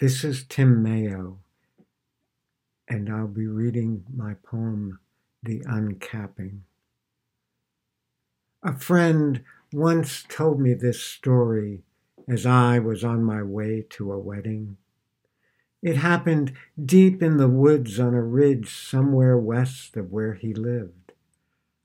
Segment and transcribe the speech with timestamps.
[0.00, 1.40] This is Tim Mayo,
[2.88, 4.98] and I'll be reading my poem,
[5.42, 6.60] The Uncapping.
[8.62, 9.44] A friend
[9.74, 11.82] once told me this story
[12.26, 14.78] as I was on my way to a wedding.
[15.82, 21.12] It happened deep in the woods on a ridge somewhere west of where he lived.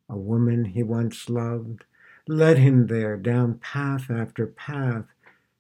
[0.08, 1.84] A woman he once loved
[2.30, 5.04] led him there down path after path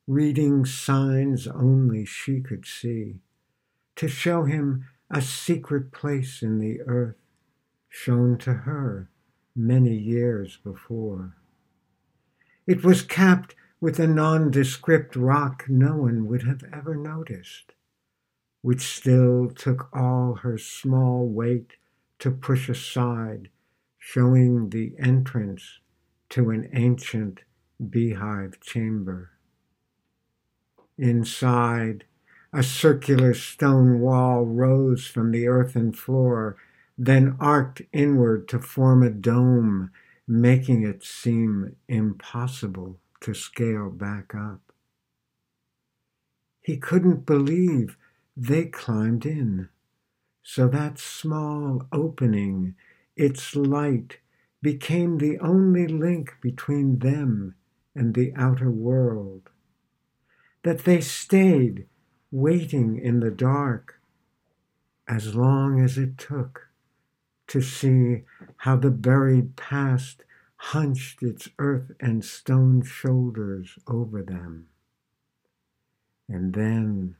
[0.08, 3.16] reading signs only she could see,
[3.96, 7.16] to show him a secret place in the earth
[7.90, 9.10] shown to her
[9.56, 11.38] many years before.
[12.68, 17.74] It was capped with a nondescript rock no one would have ever noticed,
[18.62, 21.74] which still took all her small weight
[22.20, 23.50] to push aside,
[23.98, 25.80] showing the entrance
[26.30, 27.42] to an ancient
[27.90, 29.32] beehive chamber.
[30.98, 32.06] Inside,
[32.54, 36.56] a circular stone wall rose from the earthen floor,
[36.98, 39.92] then arced inward to form a dome,
[40.26, 44.62] making it seem impossible to scale back up.
[46.62, 47.98] He couldn't believe
[48.38, 49.70] they climbed in,
[50.44, 52.76] so that small opening,
[53.18, 54.20] its light,
[54.62, 57.56] became the only link between them
[57.94, 59.50] and the outer world
[60.66, 61.86] that they stayed
[62.32, 64.02] waiting in the dark
[65.08, 66.70] as long as it took
[67.46, 68.24] to see
[68.58, 70.24] how the buried past
[70.56, 74.66] hunched its earth and stone shoulders over them.
[76.28, 77.16] And then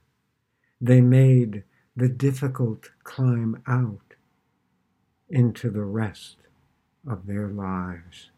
[0.80, 1.62] they made
[1.94, 4.14] the difficult climb out
[5.28, 6.38] into the rest
[7.08, 8.30] of their lives.